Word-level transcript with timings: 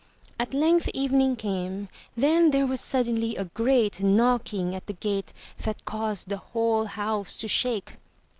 At 0.39 0.55
length 0.55 0.89
evening 0.95 1.35
came, 1.35 1.87
then 2.17 2.49
there 2.49 2.65
was 2.65 2.81
suddenly 2.81 3.35
a 3.35 3.45
great 3.45 4.01
knocking 4.01 4.73
at 4.73 4.87
the 4.87 4.93
gate 4.93 5.31
that 5.59 5.85
caused 5.85 6.27
the 6.27 6.37
whole 6.37 6.85
house 6.85 7.35
to 7.35 7.47
shake. 7.47 7.97